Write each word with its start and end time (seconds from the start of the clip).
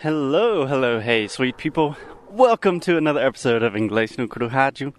Hello, 0.00 0.64
hello, 0.64 1.00
hey, 1.00 1.26
sweet 1.26 1.56
people. 1.56 1.96
Welcome 2.30 2.78
to 2.80 2.96
another 2.96 3.18
episode 3.18 3.64
of 3.64 3.72
Inglês 3.72 4.16
no 4.16 4.28
Crujaju. 4.28 4.94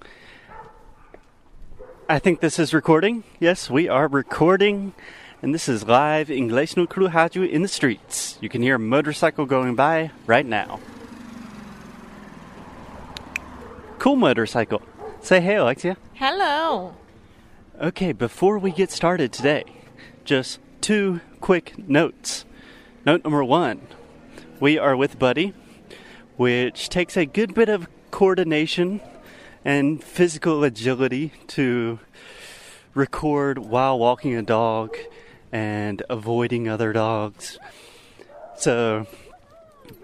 I 2.09 2.19
think 2.19 2.41
this 2.41 2.59
is 2.59 2.73
recording. 2.73 3.23
Yes, 3.39 3.70
we 3.70 3.88
are 3.88 4.09
recording. 4.09 4.91
And 5.41 5.55
this 5.55 5.70
is 5.70 5.88
live 5.88 6.27
Inglês 6.27 6.75
no 6.75 6.85
Crujaju 6.85 7.49
in 7.49 7.62
the 7.62 7.70
streets. 7.70 8.38
You 8.41 8.49
can 8.49 8.62
hear 8.62 8.75
a 8.75 8.79
motorcycle 8.79 9.46
going 9.46 9.73
by 9.73 10.12
right 10.25 10.46
now. 10.46 10.81
Cool 14.00 14.18
motorcycle. 14.18 14.81
Say 15.22 15.40
hey, 15.40 15.56
Alexia. 15.56 15.96
Hello. 16.16 16.94
Okay, 17.80 18.12
before 18.12 18.59
we 18.59 18.72
get 18.73 18.91
started 18.91 19.31
today, 19.31 19.63
just 20.26 20.59
two 20.81 21.22
quick 21.40 21.88
notes. 21.88 22.44
Note 23.05 23.23
number 23.23 23.45
one 23.45 23.88
we 24.59 24.77
are 24.77 24.95
with 24.95 25.17
Buddy, 25.17 25.53
which 26.35 26.89
takes 26.89 27.15
a 27.15 27.25
good 27.25 27.53
bit 27.53 27.70
of 27.70 27.88
coordination 28.11 28.99
and 29.63 30.03
physical 30.03 30.63
agility 30.63 31.31
to 31.47 31.99
record 32.93 33.57
while 33.57 33.98
walking 33.98 34.35
a 34.35 34.41
dog 34.41 34.98
and 35.51 36.03
avoiding 36.09 36.67
other 36.67 36.91
dogs. 36.91 37.57
So 38.57 39.07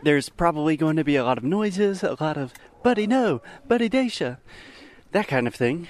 there's 0.03 0.30
probably 0.30 0.77
going 0.77 0.95
to 0.95 1.03
be 1.03 1.17
a 1.17 1.25
lot 1.25 1.38
of 1.38 1.44
noises, 1.44 2.02
a 2.02 2.16
lot 2.19 2.38
of 2.38 2.53
Buddy 2.81 3.08
no, 3.08 3.41
Buddy 3.67 3.89
Dacia, 3.89 4.38
that 5.11 5.27
kind 5.27 5.47
of 5.47 5.55
thing. 5.55 5.89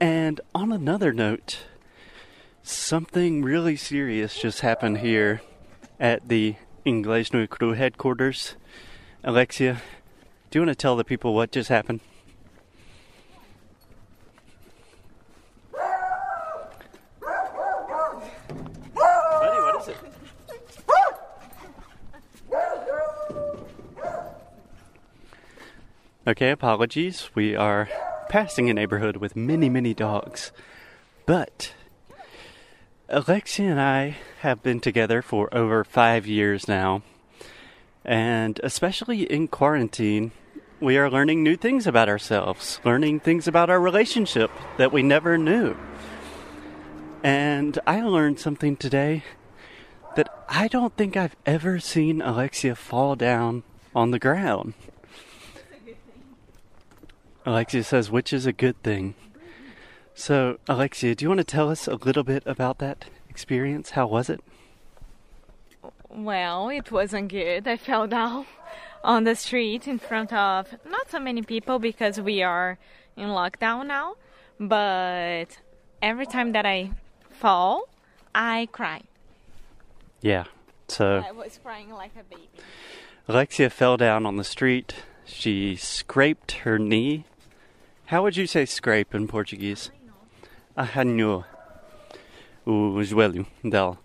And 0.00 0.40
on 0.54 0.70
another 0.70 1.12
note, 1.12 1.66
something 2.62 3.42
really 3.42 3.74
serious 3.74 4.40
just 4.40 4.60
happened 4.60 4.98
here 4.98 5.42
at 5.98 6.28
the 6.28 6.54
Inglês 6.88 7.34
no 7.34 7.46
Cru 7.46 7.74
headquarters. 7.74 8.56
Alexia, 9.22 9.82
do 10.50 10.58
you 10.58 10.62
want 10.64 10.70
to 10.70 10.74
tell 10.74 10.96
the 10.96 11.04
people 11.04 11.34
what 11.34 11.52
just 11.52 11.68
happened? 11.68 12.00
Buddy, 15.70 15.82
what 19.60 19.82
is 19.82 19.88
it? 19.88 19.96
Okay, 26.26 26.50
apologies. 26.50 27.28
We 27.34 27.54
are 27.54 27.90
passing 28.30 28.70
a 28.70 28.74
neighborhood 28.74 29.18
with 29.18 29.36
many, 29.36 29.68
many 29.68 29.92
dogs. 29.92 30.52
But 31.26 31.74
Alexia 33.10 33.72
and 33.72 33.78
I 33.80 34.16
have 34.40 34.62
been 34.62 34.80
together 34.80 35.20
for 35.20 35.52
over 35.54 35.82
five 35.82 36.26
years 36.26 36.68
now. 36.68 37.02
And 38.04 38.60
especially 38.62 39.22
in 39.22 39.48
quarantine, 39.48 40.30
we 40.80 40.96
are 40.96 41.10
learning 41.10 41.42
new 41.42 41.56
things 41.56 41.86
about 41.86 42.08
ourselves, 42.08 42.80
learning 42.84 43.20
things 43.20 43.48
about 43.48 43.68
our 43.68 43.80
relationship 43.80 44.50
that 44.76 44.92
we 44.92 45.02
never 45.02 45.36
knew. 45.36 45.76
And 47.22 47.78
I 47.86 48.00
learned 48.02 48.38
something 48.38 48.76
today 48.76 49.24
that 50.14 50.28
I 50.48 50.68
don't 50.68 50.96
think 50.96 51.16
I've 51.16 51.36
ever 51.44 51.80
seen 51.80 52.22
Alexia 52.22 52.76
fall 52.76 53.16
down 53.16 53.64
on 53.94 54.12
the 54.12 54.20
ground. 54.20 54.74
Alexia 57.44 57.82
says, 57.82 58.10
which 58.10 58.32
is 58.32 58.46
a 58.46 58.52
good 58.52 58.80
thing. 58.82 59.14
So, 60.14 60.58
Alexia, 60.68 61.14
do 61.14 61.24
you 61.24 61.28
want 61.28 61.38
to 61.38 61.44
tell 61.44 61.70
us 61.70 61.88
a 61.88 61.96
little 61.96 62.24
bit 62.24 62.42
about 62.46 62.78
that 62.78 63.06
experience? 63.38 63.90
How 63.90 64.06
was 64.08 64.28
it? 64.28 64.40
Well, 66.10 66.70
it 66.70 66.90
wasn't 66.90 67.28
good. 67.28 67.68
I 67.68 67.76
fell 67.76 68.08
down 68.08 68.46
on 69.04 69.22
the 69.22 69.36
street 69.36 69.86
in 69.86 70.00
front 70.00 70.32
of 70.32 70.74
not 70.84 71.08
so 71.08 71.20
many 71.20 71.42
people 71.42 71.78
because 71.78 72.20
we 72.20 72.42
are 72.42 72.78
in 73.16 73.28
lockdown 73.28 73.86
now. 73.86 74.16
But 74.58 75.48
every 76.02 76.26
time 76.26 76.50
that 76.50 76.66
I 76.66 76.90
fall, 77.30 77.88
I 78.34 78.68
cry. 78.72 79.02
Yeah. 80.20 80.44
So, 80.88 81.22
I 81.24 81.30
was 81.30 81.60
crying 81.62 81.92
like 81.92 82.14
a 82.18 82.24
baby. 82.24 82.48
Alexia 83.28 83.70
fell 83.70 83.96
down 83.96 84.26
on 84.26 84.34
the 84.36 84.42
street. 84.42 84.94
She 85.26 85.76
scraped 85.76 86.50
her 86.64 86.76
knee. 86.76 87.24
How 88.06 88.24
would 88.24 88.36
you 88.36 88.48
say 88.48 88.64
scrape 88.64 89.14
in 89.14 89.28
Portuguese? 89.28 89.92
Arranhou. 90.76 91.44
O 92.68 92.92
joelho 93.02 93.46
dela. 93.66 93.96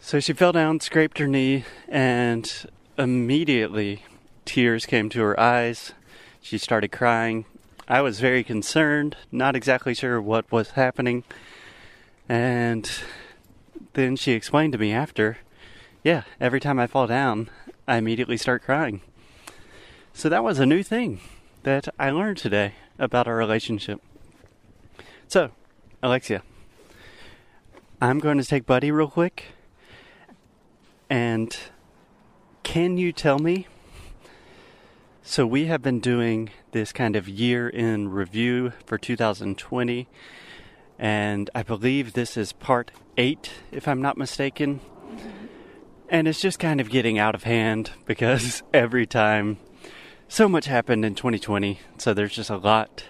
So 0.00 0.18
she 0.18 0.32
fell 0.32 0.50
down, 0.50 0.80
scraped 0.80 1.18
her 1.18 1.28
knee, 1.28 1.64
and 1.88 2.66
immediately 2.98 4.02
tears 4.44 4.86
came 4.86 5.08
to 5.10 5.20
her 5.20 5.38
eyes. 5.38 5.92
She 6.40 6.58
started 6.58 6.88
crying. 6.88 7.44
I 7.86 8.00
was 8.00 8.18
very 8.18 8.42
concerned, 8.42 9.16
not 9.30 9.54
exactly 9.54 9.94
sure 9.94 10.20
what 10.20 10.50
was 10.50 10.70
happening. 10.70 11.22
And 12.28 12.90
then 13.92 14.16
she 14.16 14.32
explained 14.32 14.72
to 14.72 14.78
me 14.78 14.92
after, 14.92 15.38
yeah, 16.02 16.22
every 16.40 16.58
time 16.58 16.80
I 16.80 16.88
fall 16.88 17.06
down, 17.06 17.50
I 17.86 17.98
immediately 17.98 18.36
start 18.36 18.64
crying. 18.64 19.00
So 20.12 20.28
that 20.28 20.42
was 20.42 20.58
a 20.58 20.66
new 20.66 20.82
thing 20.82 21.20
that 21.62 21.88
I 21.98 22.10
learned 22.10 22.38
today 22.38 22.74
about 22.98 23.28
our 23.28 23.36
relationship. 23.36 24.00
So, 25.28 25.52
Alexia, 26.02 26.42
I'm 28.00 28.20
going 28.20 28.38
to 28.38 28.44
take 28.44 28.64
Buddy 28.64 28.92
real 28.92 29.08
quick. 29.08 29.46
And 31.10 31.56
can 32.62 32.96
you 32.96 33.12
tell 33.12 33.40
me? 33.40 33.66
So, 35.24 35.44
we 35.44 35.66
have 35.66 35.82
been 35.82 35.98
doing 35.98 36.50
this 36.70 36.92
kind 36.92 37.16
of 37.16 37.28
year 37.28 37.68
in 37.68 38.08
review 38.08 38.72
for 38.86 38.98
2020, 38.98 40.06
and 40.96 41.50
I 41.54 41.62
believe 41.64 42.12
this 42.12 42.36
is 42.36 42.52
part 42.52 42.92
eight, 43.16 43.50
if 43.72 43.88
I'm 43.88 44.00
not 44.00 44.16
mistaken. 44.16 44.78
Mm-hmm. 44.78 45.46
And 46.08 46.28
it's 46.28 46.40
just 46.40 46.60
kind 46.60 46.80
of 46.80 46.90
getting 46.90 47.18
out 47.18 47.34
of 47.34 47.42
hand 47.42 47.90
because 48.06 48.62
every 48.72 49.06
time 49.06 49.58
so 50.28 50.48
much 50.48 50.66
happened 50.66 51.04
in 51.04 51.16
2020, 51.16 51.80
so 51.98 52.14
there's 52.14 52.36
just 52.36 52.48
a 52.48 52.56
lot. 52.56 53.06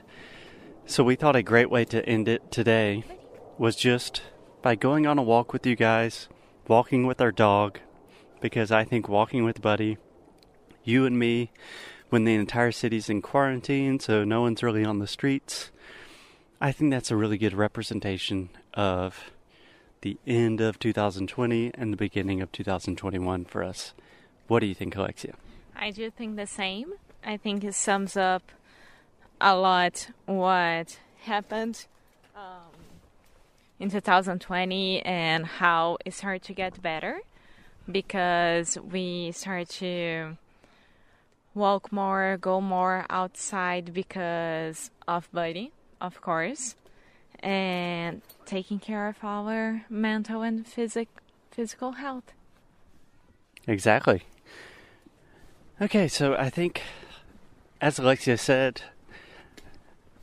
So, 0.87 1.05
we 1.05 1.15
thought 1.15 1.37
a 1.37 1.43
great 1.43 1.71
way 1.71 1.85
to 1.85 2.05
end 2.09 2.27
it 2.27 2.51
today 2.51 3.05
was 3.59 3.77
just 3.77 4.23
by 4.63 4.75
going 4.75 5.07
on 5.07 5.19
a 5.19 5.23
walk 5.23 5.53
with 5.53 5.67
you 5.67 5.77
guys, 5.77 6.29
walking 6.67 7.07
with 7.07 7.21
our 7.21 7.33
dog, 7.33 7.79
because 8.41 8.71
I 8.71 8.85
think 8.85 9.09
walking 9.09 9.45
with 9.45 9.63
Buddy, 9.63 9.99
you 10.85 11.07
and 11.07 11.19
me, 11.19 11.51
when 12.09 12.25
the 12.25 12.35
entire 12.35 12.73
city's 12.73 13.09
in 13.09 13.23
quarantine, 13.23 14.01
so 14.01 14.25
no 14.25 14.41
one's 14.41 14.63
really 14.63 14.85
on 14.85 14.99
the 14.99 15.07
streets, 15.07 15.71
I 16.61 16.73
think 16.73 16.91
that's 16.91 17.11
a 17.11 17.17
really 17.17 17.39
good 17.39 17.55
representation 17.55 18.51
of 18.75 19.31
the 20.01 20.17
end 20.27 20.61
of 20.61 20.79
2020 20.79 21.73
and 21.75 21.93
the 21.93 21.97
beginning 21.97 22.41
of 22.41 22.51
2021 22.53 23.45
for 23.45 23.63
us. 23.63 23.95
What 24.47 24.61
do 24.61 24.67
you 24.67 24.75
think, 24.75 24.97
Alexia? 24.97 25.35
I 25.77 25.91
do 25.91 26.11
think 26.11 26.37
the 26.37 26.47
same. 26.47 26.95
I 27.25 27.37
think 27.37 27.63
it 27.63 27.75
sums 27.75 28.17
up 28.17 28.51
a 29.41 29.57
lot 29.57 30.09
what 30.27 30.99
happened 31.23 31.87
in 33.81 33.91
2020 33.91 35.03
and 35.03 35.47
how 35.47 35.99
it 36.05 36.15
started 36.15 36.43
to 36.43 36.53
get 36.53 36.81
better 36.83 37.21
because 37.91 38.77
we 38.79 39.33
started 39.33 39.69
to 39.69 40.37
walk 41.55 41.91
more, 41.93 42.37
go 42.41 42.61
more 42.61 43.07
outside 43.11 43.93
because 43.93 44.91
of 45.07 45.29
Buddy, 45.33 45.73
of 46.01 46.21
course, 46.21 46.77
and 47.41 48.23
taking 48.45 48.79
care 48.79 49.09
of 49.09 49.17
our 49.23 49.85
mental 49.89 50.43
and 50.43 50.67
physic 50.67 51.09
physical 51.51 51.93
health. 51.93 52.33
Exactly. 53.67 54.23
Okay, 55.81 56.09
so 56.09 56.35
I 56.35 56.51
think, 56.51 56.83
as 57.81 57.99
Alexia 57.99 58.39
said, 58.39 58.83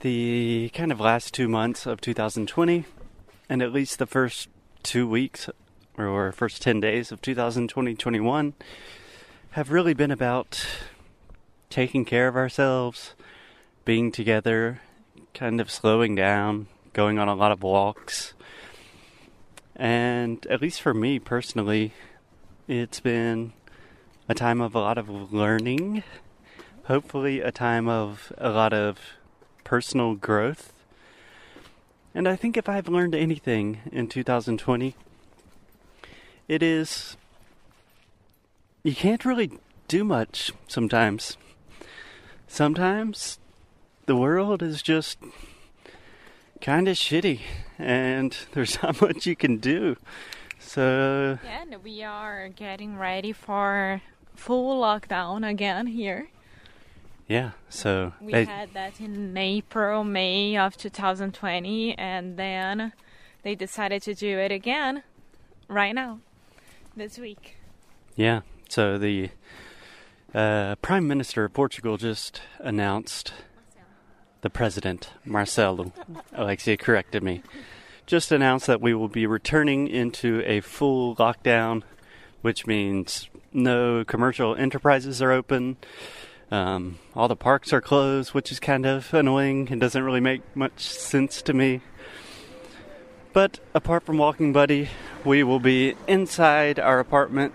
the 0.01 0.69
kind 0.73 0.91
of 0.91 0.99
last 0.99 1.33
two 1.33 1.47
months 1.47 1.85
of 1.85 1.99
2020, 2.01 2.85
and 3.49 3.61
at 3.61 3.71
least 3.71 3.99
the 3.99 4.05
first 4.05 4.49
two 4.83 5.07
weeks 5.07 5.49
or 5.97 6.31
first 6.31 6.61
10 6.61 6.79
days 6.79 7.11
of 7.11 7.21
2020 7.21 7.95
21, 7.95 8.53
have 9.51 9.71
really 9.71 9.93
been 9.93 10.11
about 10.11 10.65
taking 11.69 12.05
care 12.05 12.27
of 12.27 12.35
ourselves, 12.35 13.15
being 13.85 14.11
together, 14.11 14.81
kind 15.33 15.61
of 15.61 15.71
slowing 15.71 16.15
down, 16.15 16.67
going 16.93 17.19
on 17.19 17.27
a 17.27 17.35
lot 17.35 17.51
of 17.51 17.63
walks. 17.63 18.33
And 19.75 20.45
at 20.47 20.61
least 20.61 20.81
for 20.81 20.93
me 20.93 21.19
personally, 21.19 21.93
it's 22.67 22.99
been 22.99 23.53
a 24.27 24.33
time 24.33 24.61
of 24.61 24.73
a 24.73 24.79
lot 24.79 24.97
of 24.97 25.33
learning, 25.33 26.03
hopefully, 26.85 27.41
a 27.41 27.51
time 27.51 27.87
of 27.87 28.33
a 28.37 28.49
lot 28.49 28.73
of 28.73 28.97
personal 29.63 30.15
growth. 30.15 30.71
And 32.15 32.29
I 32.29 32.37
think 32.37 32.55
if 32.55 32.69
I've 32.69 32.87
learned 32.87 33.13
anything 33.13 33.79
in 33.91 34.07
2020, 34.07 34.95
it 36.47 36.63
is 36.63 37.17
you 38.83 38.95
can't 38.95 39.25
really 39.25 39.51
do 39.89 40.05
much 40.05 40.53
sometimes. 40.67 41.37
Sometimes 42.47 43.37
the 44.05 44.15
world 44.15 44.63
is 44.63 44.81
just 44.81 45.17
kind 46.61 46.87
of 46.87 46.95
shitty 46.95 47.41
and 47.77 48.37
there's 48.53 48.81
not 48.81 49.01
much 49.01 49.25
you 49.25 49.35
can 49.35 49.57
do. 49.57 49.97
So, 50.57 51.37
yeah, 51.43 51.63
and 51.63 51.83
we 51.83 52.01
are 52.01 52.47
getting 52.47 52.97
ready 52.97 53.33
for 53.33 54.01
full 54.35 54.81
lockdown 54.81 55.47
again 55.47 55.87
here. 55.87 56.29
Yeah, 57.27 57.51
so 57.69 58.13
we 58.21 58.33
they, 58.33 58.45
had 58.45 58.73
that 58.73 59.01
in 59.01 59.35
April, 59.35 60.03
May 60.03 60.57
of 60.57 60.77
2020, 60.77 61.97
and 61.97 62.37
then 62.37 62.93
they 63.41 63.55
decided 63.55 64.03
to 64.03 64.13
do 64.13 64.37
it 64.37 64.51
again 64.51 65.01
right 65.67 65.95
now, 65.95 66.19
this 66.95 67.17
week. 67.17 67.57
Yeah, 68.15 68.41
so 68.69 68.99
the 68.99 69.31
uh, 70.35 70.75
Prime 70.75 71.07
Minister 71.07 71.45
of 71.45 71.53
Portugal 71.53 71.97
just 71.97 72.41
announced, 72.59 73.33
the 74.41 74.49
President, 74.51 75.09
Marcelo, 75.25 75.93
Alexia 76.33 76.77
corrected 76.77 77.23
me, 77.23 77.41
just 78.05 78.31
announced 78.31 78.67
that 78.67 78.81
we 78.81 78.93
will 78.93 79.07
be 79.07 79.25
returning 79.25 79.87
into 79.87 80.43
a 80.45 80.61
full 80.61 81.15
lockdown, 81.15 81.81
which 82.43 82.67
means 82.67 83.29
no 83.51 84.03
commercial 84.03 84.55
enterprises 84.55 85.23
are 85.23 85.31
open. 85.31 85.77
Um, 86.55 86.99
all 87.13 87.27
the 87.27 87.35
parks 87.35 87.73
are 87.73 87.81
closed, 87.81 88.33
which 88.33 88.49
is 88.49 88.61
kind 88.61 88.85
of 88.85 89.13
annoying 89.13 89.67
and 89.71 89.81
doesn't 89.81 90.01
really 90.01 90.21
make 90.21 90.41
much 90.55 90.79
sense 90.79 91.41
to 91.41 91.53
me. 91.53 91.81
But 93.33 93.59
apart 93.73 94.03
from 94.05 94.17
Walking 94.17 94.53
Buddy, 94.53 94.87
we 95.25 95.43
will 95.43 95.59
be 95.59 95.95
inside 96.07 96.79
our 96.79 97.01
apartment 97.01 97.53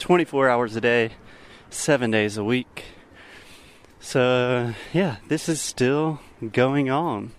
24 0.00 0.50
hours 0.50 0.76
a 0.76 0.82
day, 0.82 1.12
seven 1.70 2.10
days 2.10 2.36
a 2.36 2.44
week. 2.44 2.84
So, 4.00 4.74
yeah, 4.92 5.16
this 5.28 5.48
is 5.48 5.62
still 5.62 6.20
going 6.52 6.90
on. 6.90 7.32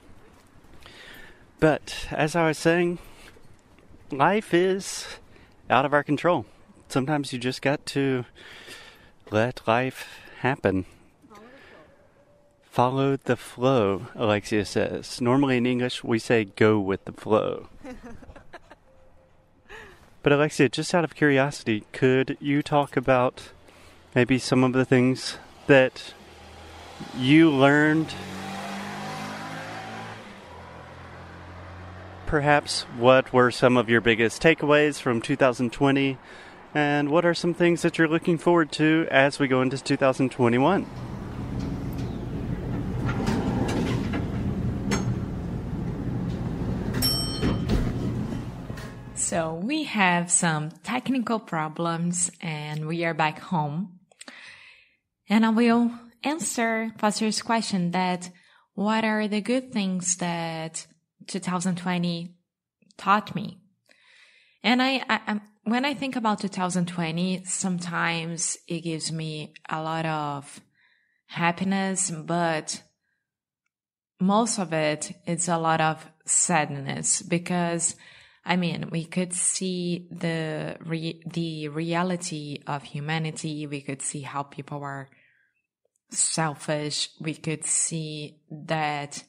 But 1.60 2.08
as 2.10 2.36
I 2.36 2.48
was 2.48 2.58
saying, 2.58 2.98
life 4.10 4.52
is 4.52 5.06
out 5.70 5.86
of 5.86 5.94
our 5.94 6.04
control. 6.04 6.48
Sometimes 6.90 7.32
you 7.32 7.38
just 7.38 7.62
got 7.62 7.86
to 7.88 8.26
let 9.30 9.62
life 9.68 10.27
happen. 10.40 10.86
Follow 12.62 13.18
the 13.18 13.36
flow, 13.36 14.08
Alexia 14.14 14.64
says. 14.64 15.20
Normally 15.20 15.58
in 15.58 15.66
English, 15.66 16.04
we 16.04 16.20
say 16.20 16.46
go 16.46 16.80
with 16.80 17.06
the 17.06 17.12
flow. 17.12 17.70
but 20.22 20.32
Alexia, 20.32 20.70
just 20.70 20.94
out 20.94 21.04
of 21.04 21.16
curiosity, 21.16 21.86
could 21.92 22.38
you 22.40 22.62
talk 22.62 22.96
about 22.96 23.50
maybe 24.14 24.38
some 24.38 24.64
of 24.64 24.74
the 24.74 24.86
things 24.86 25.38
that 25.66 26.14
you 27.18 27.50
learned? 27.50 28.14
Perhaps 32.28 32.84
what 32.98 33.34
were 33.34 33.50
some 33.50 33.76
of 33.76 33.90
your 33.90 34.02
biggest 34.02 34.40
takeaways 34.42 35.02
from 35.02 35.20
2020? 35.20 36.20
And 36.78 37.10
what 37.10 37.26
are 37.26 37.34
some 37.34 37.56
things 37.56 37.82
that 37.82 37.98
you're 37.98 38.08
looking 38.08 38.38
forward 38.38 38.72
to 38.74 39.08
as 39.10 39.40
we 39.40 39.48
go 39.48 39.64
into 39.64 39.84
2021? 39.84 40.86
So, 49.16 49.56
we 49.56 49.86
have 49.86 50.30
some 50.30 50.70
technical 50.84 51.40
problems 51.40 52.30
and 52.42 52.86
we 52.86 53.04
are 53.06 53.16
back 53.16 53.40
home. 53.40 53.98
And 55.28 55.48
I 55.48 55.50
will 55.50 55.92
answer 56.24 56.94
Foster's 57.00 57.42
question 57.42 57.90
that 57.90 58.30
what 58.76 59.04
are 59.04 59.28
the 59.28 59.42
good 59.42 59.74
things 59.74 60.18
that 60.18 60.86
2020 61.26 62.36
taught 62.98 63.34
me? 63.34 63.62
And 64.64 64.80
I, 64.80 65.02
I 65.10 65.40
when 65.68 65.84
I 65.84 65.94
think 65.96 66.16
about 66.16 66.40
2020, 66.40 67.44
sometimes 67.44 68.58
it 68.70 68.82
gives 68.82 69.12
me 69.12 69.54
a 69.70 69.82
lot 69.82 70.06
of 70.06 70.62
happiness, 71.26 72.10
but 72.10 72.82
most 74.18 74.60
of 74.60 74.72
it 74.72 75.12
is 75.26 75.50
a 75.50 75.58
lot 75.58 75.82
of 75.82 76.10
sadness 76.26 77.22
because 77.22 77.98
I 78.46 78.56
mean, 78.56 78.88
we 78.92 79.04
could 79.04 79.34
see 79.34 80.08
the 80.10 80.78
re- 80.86 81.22
the 81.26 81.68
reality 81.68 82.62
of 82.66 82.84
humanity. 82.84 83.68
We 83.68 83.82
could 83.82 84.02
see 84.02 84.22
how 84.22 84.44
people 84.44 84.84
are 84.84 85.10
selfish. 86.12 87.10
We 87.20 87.36
could 87.36 87.66
see 87.66 88.40
that 88.50 89.22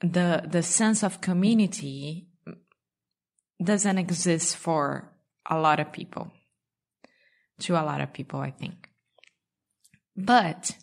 the 0.00 0.42
the 0.44 0.64
sense 0.64 1.04
of 1.04 1.20
community 1.20 2.31
doesn't 3.64 3.98
exist 3.98 4.56
for 4.56 5.10
a 5.48 5.58
lot 5.58 5.80
of 5.80 5.92
people. 5.92 6.32
To 7.60 7.74
a 7.74 7.84
lot 7.84 8.00
of 8.00 8.12
people, 8.12 8.40
I 8.40 8.50
think. 8.50 8.88
But 10.16 10.76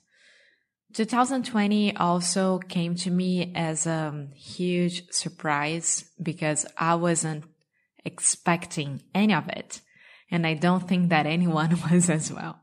2020 0.94 1.96
also 1.96 2.60
came 2.60 2.96
to 2.96 3.12
me 3.12 3.54
as 3.56 3.86
a 3.86 4.28
huge 4.34 5.12
surprise 5.12 6.10
because 6.22 6.66
I 6.78 6.96
wasn't 6.96 7.46
expecting 8.06 9.04
any 9.14 9.34
of 9.34 9.48
it. 9.50 9.82
And 10.32 10.48
I 10.48 10.54
don't 10.54 10.88
think 10.88 11.10
that 11.10 11.26
anyone 11.26 11.78
was 11.92 12.10
as 12.10 12.32
well. 12.32 12.60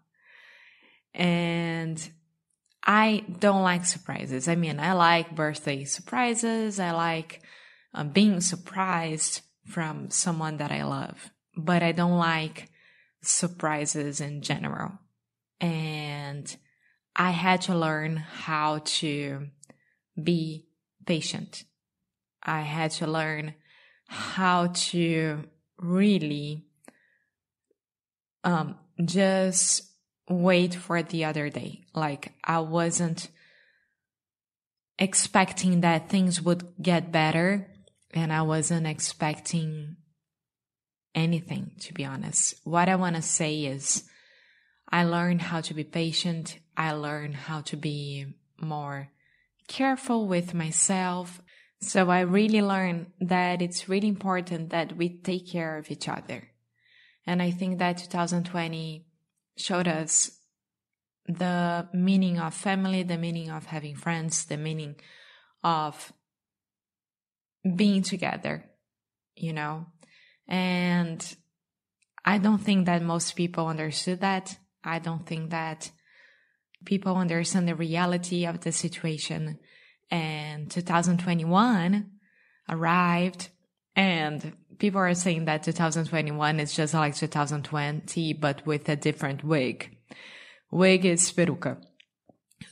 And 1.14 2.10
I 2.82 3.24
don't 3.40 3.62
like 3.62 3.84
surprises. 3.84 4.48
I 4.48 4.54
mean, 4.54 4.78
I 4.78 4.92
like 4.92 5.34
birthday 5.34 5.84
surprises. 5.84 6.78
I 6.78 6.92
like 6.92 7.42
um, 7.94 8.10
being 8.10 8.40
surprised 8.40 9.40
from 9.66 10.10
someone 10.10 10.58
that 10.58 10.72
I 10.72 10.84
love, 10.84 11.30
but 11.56 11.82
I 11.82 11.92
don't 11.92 12.18
like 12.18 12.70
surprises 13.22 14.20
in 14.20 14.42
general. 14.42 14.92
And 15.60 16.54
I 17.14 17.30
had 17.30 17.62
to 17.62 17.74
learn 17.74 18.16
how 18.16 18.80
to 18.84 19.48
be 20.22 20.68
patient. 21.06 21.64
I 22.42 22.60
had 22.60 22.92
to 22.92 23.06
learn 23.06 23.54
how 24.06 24.68
to 24.68 25.44
really 25.78 26.66
um, 28.44 28.76
just 29.04 29.82
wait 30.28 30.74
for 30.74 31.02
the 31.02 31.24
other 31.24 31.50
day. 31.50 31.86
Like 31.94 32.32
I 32.44 32.60
wasn't 32.60 33.28
expecting 34.98 35.80
that 35.80 36.08
things 36.08 36.40
would 36.40 36.72
get 36.80 37.12
better 37.12 37.68
and 38.16 38.32
I 38.32 38.42
wasn't 38.42 38.86
expecting 38.86 39.96
anything, 41.14 41.72
to 41.80 41.94
be 41.94 42.04
honest. 42.04 42.54
What 42.64 42.88
I 42.88 42.96
want 42.96 43.16
to 43.16 43.22
say 43.22 43.64
is 43.64 44.04
I 44.88 45.04
learned 45.04 45.42
how 45.42 45.60
to 45.62 45.74
be 45.74 45.84
patient. 45.84 46.58
I 46.76 46.92
learned 46.92 47.34
how 47.34 47.60
to 47.62 47.76
be 47.76 48.34
more 48.60 49.08
careful 49.68 50.26
with 50.26 50.54
myself. 50.54 51.42
So 51.80 52.10
I 52.10 52.20
really 52.20 52.62
learned 52.62 53.12
that 53.20 53.60
it's 53.60 53.88
really 53.88 54.08
important 54.08 54.70
that 54.70 54.96
we 54.96 55.18
take 55.18 55.50
care 55.50 55.76
of 55.76 55.90
each 55.90 56.08
other. 56.08 56.48
And 57.26 57.42
I 57.42 57.50
think 57.50 57.78
that 57.78 57.98
2020 57.98 59.04
showed 59.56 59.88
us 59.88 60.30
the 61.26 61.88
meaning 61.92 62.38
of 62.38 62.54
family, 62.54 63.02
the 63.02 63.18
meaning 63.18 63.50
of 63.50 63.66
having 63.66 63.96
friends, 63.96 64.44
the 64.44 64.56
meaning 64.56 64.94
of 65.64 66.12
being 67.74 68.02
together, 68.02 68.64
you 69.34 69.52
know? 69.52 69.86
And 70.46 71.36
I 72.24 72.38
don't 72.38 72.58
think 72.58 72.86
that 72.86 73.02
most 73.02 73.36
people 73.36 73.66
understood 73.66 74.20
that. 74.20 74.56
I 74.84 74.98
don't 74.98 75.26
think 75.26 75.50
that 75.50 75.90
people 76.84 77.16
understand 77.16 77.66
the 77.66 77.74
reality 77.74 78.46
of 78.46 78.60
the 78.60 78.72
situation. 78.72 79.58
And 80.10 80.70
2021 80.70 82.10
arrived 82.68 83.48
and 83.96 84.52
people 84.78 85.00
are 85.00 85.14
saying 85.14 85.46
that 85.46 85.62
2021 85.62 86.60
is 86.60 86.74
just 86.74 86.94
like 86.94 87.16
2020, 87.16 88.32
but 88.34 88.64
with 88.66 88.88
a 88.88 88.96
different 88.96 89.42
wig. 89.42 89.96
Wig 90.70 91.04
is 91.04 91.32
peruca. 91.32 91.78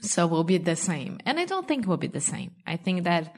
So 0.01 0.27
we'll 0.27 0.45
be 0.45 0.59
the 0.59 0.77
same. 0.77 1.19
And 1.25 1.41
I 1.41 1.45
don't 1.47 1.67
think 1.67 1.87
we'll 1.87 1.97
be 1.97 2.07
the 2.09 2.21
same. 2.21 2.53
I 2.67 2.77
think 2.77 3.05
that 3.05 3.35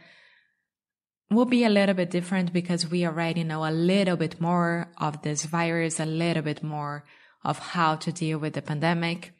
will 1.30 1.45
be 1.45 1.64
a 1.64 1.68
little 1.68 1.95
bit 1.95 2.11
different 2.11 2.52
because 2.52 2.90
we 2.90 3.04
already 3.04 3.42
know 3.42 3.64
a 3.64 3.73
little 3.73 4.16
bit 4.16 4.40
more 4.40 4.92
of 4.99 5.23
this 5.23 5.45
virus, 5.45 5.99
a 5.99 6.06
little 6.06 6.42
bit 6.42 6.62
more 6.62 7.04
of 7.45 7.59
how 7.59 7.97
to 7.97 8.12
deal 8.12 8.38
with 8.38 8.54
the 8.54 8.62
pandemic. 8.62 9.33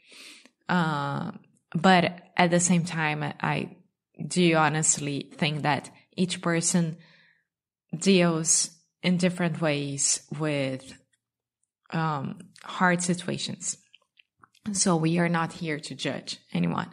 Uh, 0.69 1.33
but 1.75 2.23
at 2.37 2.51
the 2.51 2.61
same 2.61 2.85
time, 2.85 3.23
I 3.41 3.77
do 4.27 4.55
honestly 4.55 5.31
think 5.37 5.63
that 5.63 5.91
each 6.17 6.41
person 6.41 6.97
deals 7.97 8.71
in 9.03 9.17
different 9.17 9.61
ways 9.61 10.23
with 10.39 10.99
um, 11.93 12.39
hard 12.65 13.03
situations. 13.03 13.79
So 14.73 14.97
we 14.97 15.19
are 15.19 15.29
not 15.29 15.53
here 15.53 15.79
to 15.79 15.95
judge 15.95 16.39
anyone. 16.53 16.91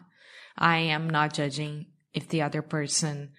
I 0.57 0.77
am 0.77 1.09
not 1.09 1.33
judging 1.33 1.87
if 2.13 2.29
the 2.29 2.43
other 2.43 2.61
person 2.61 3.31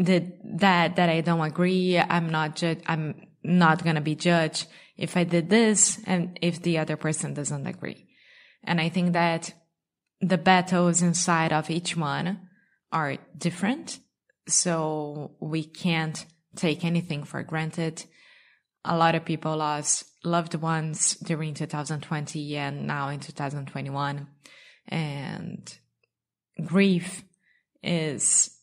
did 0.00 0.32
that 0.58 0.96
that 0.96 1.08
I 1.08 1.20
don't 1.20 1.40
agree. 1.40 1.98
I'm 1.98 2.30
not 2.30 2.56
judge. 2.56 2.80
I'm 2.86 3.28
not 3.42 3.84
gonna 3.84 4.00
be 4.00 4.14
judged 4.14 4.66
if 4.96 5.16
I 5.16 5.24
did 5.24 5.50
this 5.50 6.00
and 6.06 6.38
if 6.40 6.62
the 6.62 6.78
other 6.78 6.96
person 6.96 7.34
doesn't 7.34 7.66
agree. 7.66 8.08
And 8.62 8.80
I 8.80 8.88
think 8.88 9.12
that 9.12 9.52
the 10.20 10.38
battles 10.38 11.02
inside 11.02 11.52
of 11.52 11.70
each 11.70 11.96
one 11.96 12.48
are 12.92 13.18
different. 13.36 13.98
So 14.48 15.32
we 15.40 15.64
can't 15.64 16.24
take 16.56 16.84
anything 16.84 17.24
for 17.24 17.42
granted. 17.42 18.04
A 18.84 18.96
lot 18.96 19.14
of 19.14 19.24
people 19.24 19.56
lost 19.56 20.04
loved 20.24 20.54
ones 20.54 21.14
during 21.16 21.54
2020 21.54 22.56
and 22.56 22.86
now 22.86 23.08
in 23.08 23.20
2021. 23.20 24.26
And 24.88 25.78
grief 26.64 27.24
is 27.82 28.53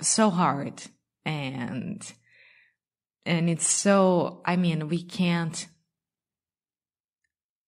so 0.00 0.30
hard 0.30 0.82
and 1.24 2.12
and 3.26 3.50
it's 3.50 3.68
so 3.68 4.40
i 4.44 4.56
mean 4.56 4.88
we 4.88 5.02
can't 5.02 5.68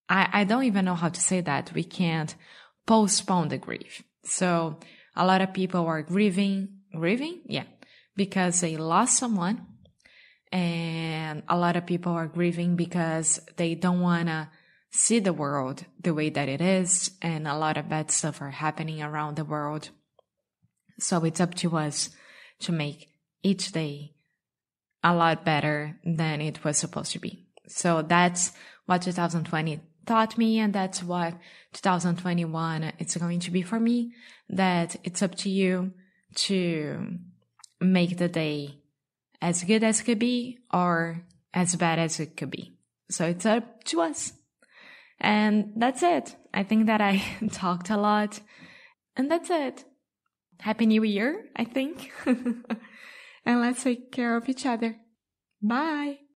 i 0.09 0.29
i 0.33 0.45
don't 0.45 0.65
even 0.65 0.85
know 0.85 0.95
how 0.95 1.09
to 1.09 1.21
say 1.21 1.41
that. 1.41 1.73
We 1.75 1.85
can't 1.85 2.35
postpone 2.87 3.49
the 3.49 3.59
grief. 3.59 4.03
So 4.25 4.79
a 5.17 5.27
lot 5.27 5.41
of 5.41 5.53
people 5.53 5.87
are 5.87 6.03
grieving 6.03 6.83
grieving? 6.95 7.41
Yeah. 7.47 7.65
Because 8.17 8.61
they 8.61 8.77
lost 8.77 9.19
someone 9.19 9.67
and 10.51 11.43
a 11.49 11.57
lot 11.57 11.77
of 11.77 11.87
people 11.87 12.13
are 12.13 12.27
grieving 12.27 12.77
because 12.77 13.41
they 13.57 13.75
don't 13.75 14.01
want 14.01 14.29
to 14.29 14.51
see 14.91 15.19
the 15.19 15.33
world 15.33 15.85
the 15.99 16.13
way 16.13 16.29
that 16.29 16.49
it 16.49 16.61
is 16.61 17.13
and 17.23 17.49
a 17.49 17.57
lot 17.57 17.79
of 17.79 17.89
bad 17.89 18.11
stuff 18.11 18.43
are 18.43 18.51
happening 18.51 19.03
around 19.03 19.37
the 19.37 19.45
world. 19.45 19.89
So 20.99 21.25
it's 21.25 21.41
up 21.41 21.55
to 21.57 21.77
us 21.79 22.11
to 22.63 22.73
make 22.73 23.09
each 23.43 23.73
day 23.73 24.15
a 25.03 25.15
lot 25.15 25.45
better 25.45 25.99
than 26.05 26.41
it 26.41 26.65
was 26.65 26.79
supposed 26.79 27.13
to 27.13 27.19
be. 27.19 27.47
So 27.69 28.03
that's 28.03 28.53
what 28.87 29.03
2020 29.03 29.81
taught 30.07 30.37
me 30.37 30.59
and 30.59 30.73
that's 30.73 31.03
what 31.03 31.35
2021 31.75 32.93
it's 32.99 33.17
going 33.17 33.41
to 33.41 33.51
be 33.51 33.63
for 33.63 33.79
me 33.79 34.13
that 34.49 34.97
it's 35.05 35.23
up 35.23 35.35
to 35.37 35.49
you 35.49 35.93
to 36.35 37.19
make 37.81 38.19
the 38.19 38.29
day 38.29 38.79
as 39.41 39.65
good 39.65 39.83
as 39.83 40.01
it 40.01 40.05
could 40.05 40.19
be 40.19 40.59
or 40.73 41.23
as 41.55 41.77
bad 41.77 41.99
as 41.99 42.21
it 42.21 42.37
could 42.37 42.51
be. 42.51 42.73
So 43.11 43.27
it's 43.27 43.47
up 43.47 43.85
to 43.85 44.01
us. 44.01 44.33
And 45.21 45.73
that's 45.77 46.03
it. 46.03 46.37
I 46.53 46.63
think 46.63 46.87
that 46.87 47.01
I 47.01 47.23
talked 47.53 47.91
a 47.91 47.97
lot 47.97 48.41
and 49.17 49.31
that's 49.31 49.51
it. 49.51 49.85
Happy 50.63 50.87
New 50.87 51.03
Year, 51.03 51.51
I 51.57 51.65
think. 51.65 52.13
and 52.25 52.65
let's 53.45 53.83
take 53.83 54.13
care 54.13 54.37
of 54.37 54.49
each 54.49 54.65
other. 54.65 54.97
Bye. 55.61 56.22